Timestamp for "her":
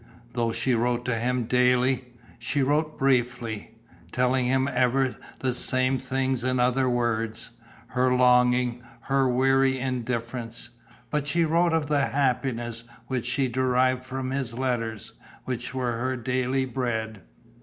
7.89-8.11, 9.01-9.29, 15.99-16.17